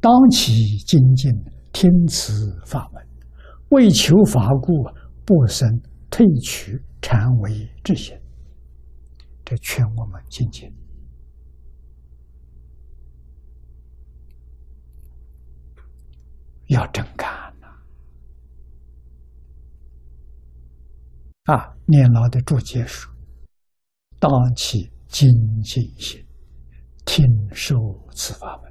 [0.00, 1.32] 当起精进，
[1.72, 3.04] 听此法门，
[3.70, 4.84] 为求法故，
[5.24, 5.68] 不生
[6.08, 8.16] 退取禅为之心。
[9.44, 10.72] 这劝我们精进，
[16.66, 17.28] 要真干
[17.60, 17.66] 呐！
[21.52, 23.12] 啊，念老的注解说
[24.20, 25.28] ：“当起精
[25.64, 26.24] 进心，
[27.04, 27.74] 听受
[28.14, 28.67] 此法门。”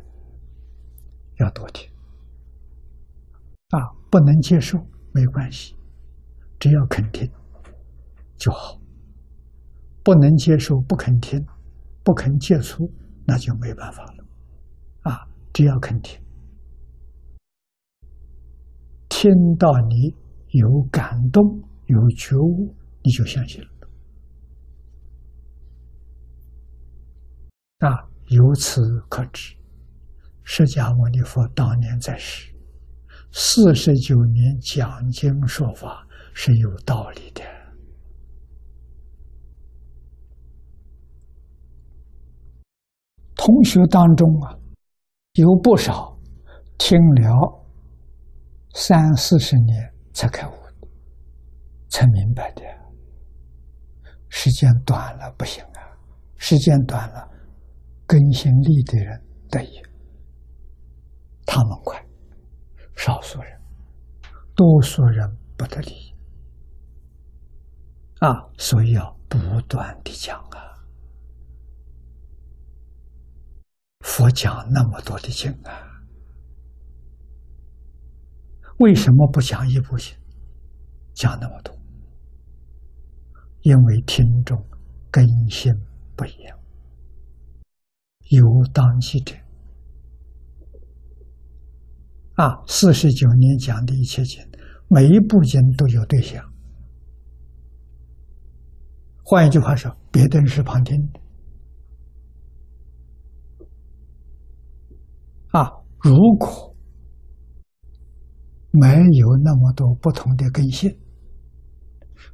[1.39, 1.89] 要多听
[3.69, 3.79] 啊！
[4.09, 4.79] 不能接受
[5.13, 5.75] 没关系，
[6.57, 7.29] 只要肯听
[8.37, 8.79] 就好。
[10.03, 11.45] 不能接受、不肯听、
[12.01, 12.89] 不肯接触，
[13.25, 14.25] 那就没办法了
[15.01, 15.27] 啊！
[15.51, 16.17] 只要肯听，
[19.09, 20.15] 听到你
[20.51, 21.43] 有感动、
[21.87, 23.67] 有觉悟，你就相信了
[27.79, 28.07] 啊！
[28.27, 29.56] 由此可知。
[30.49, 32.53] 释迦牟尼佛当年在世，
[33.33, 37.43] 四十九年讲经说法是有道理的。
[43.35, 44.55] 同学当中啊，
[45.33, 46.17] 有不少
[46.77, 47.65] 听了
[48.73, 50.53] 三四十年才开悟，
[51.89, 52.63] 才明白的。
[54.29, 55.91] 时间短了不行啊，
[56.37, 57.29] 时间短了，
[58.05, 59.86] 更新力的人得益。
[61.57, 61.99] 他们快，
[62.95, 63.59] 少数人，
[64.53, 65.27] 多数人
[65.57, 66.15] 不得利
[68.19, 68.47] 啊！
[68.59, 70.85] 所以要不断的讲啊。
[74.01, 75.73] 佛讲那么多的经啊，
[78.77, 80.15] 为什么不讲一部经？
[81.15, 81.75] 讲那么多，
[83.61, 84.63] 因为听众
[85.09, 85.73] 根性
[86.15, 86.59] 不一样，
[88.29, 89.35] 有当机者。
[92.37, 94.39] 啊，四十九年讲的一切经，
[94.89, 96.43] 每一部经都有对象。
[99.23, 101.19] 换一句话说，别的人是旁听的。
[105.59, 105.67] 啊，
[106.03, 106.75] 如果
[108.69, 110.95] 没有那么多不同的根性，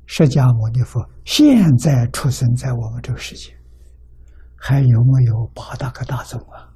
[0.05, 3.57] 释迦牟尼佛现在出生在我们这个世界，
[4.57, 6.75] 还有没有八大个大众啊？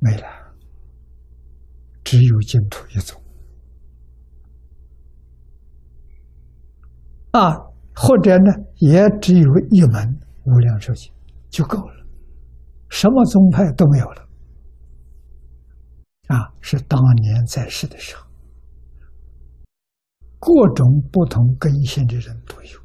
[0.00, 0.37] 没了。
[2.48, 3.20] 净土一种
[7.32, 7.52] 啊，
[7.94, 11.12] 或者呢，也只有一门无量寿经
[11.50, 12.06] 就够了，
[12.88, 14.28] 什么宗派都没有了
[16.28, 16.54] 啊！
[16.62, 18.26] 是当年在世的时候，
[20.38, 22.80] 各种不同根性的人都有，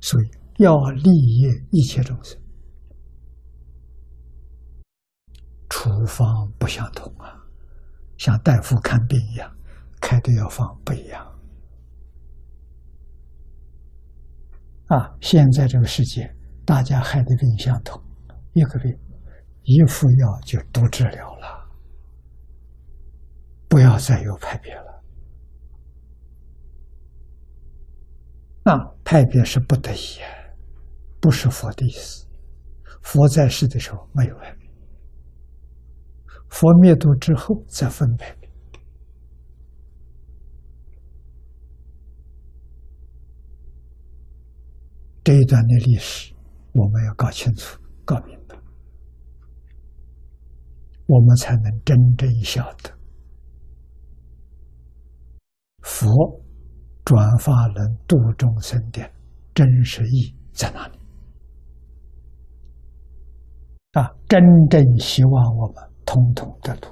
[0.00, 2.40] 所以要利益一切众生，
[5.68, 7.39] 处方不相同啊。
[8.20, 9.50] 像大夫看病一样，
[9.98, 11.26] 开的药方不一样。
[14.88, 16.30] 啊，现在这个世界，
[16.66, 17.98] 大家害的病相同，
[18.52, 18.94] 一个病，
[19.62, 21.66] 一副药就都治疗了，
[23.68, 25.02] 不要再有派别了。
[28.62, 30.20] 那派别是不得已，
[31.22, 32.28] 不是佛的意思。
[33.00, 34.59] 佛在世的时候没有派别。
[36.50, 38.36] 佛灭度之后再分配
[45.22, 46.34] 这一段的历史，
[46.72, 48.56] 我们要搞清楚、搞明白，
[51.06, 52.90] 我们才能真正晓得
[55.82, 56.08] 佛
[57.04, 59.08] 转发人度众生的
[59.54, 60.98] 真实意在哪里
[63.92, 64.10] 啊！
[64.28, 65.89] 真正希望我们。
[66.10, 66.88] 通通得度，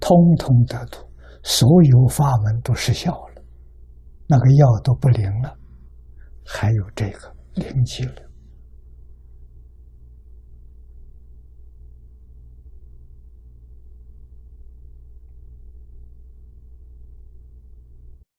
[0.00, 1.06] 通通得度，
[1.42, 3.42] 所有法门都失效了，
[4.26, 5.54] 那个药都不灵了，
[6.46, 8.14] 还有这个灵气了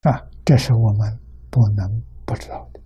[0.09, 0.19] 啊！
[0.43, 1.19] 这是我们
[1.51, 2.82] 不能不知道的。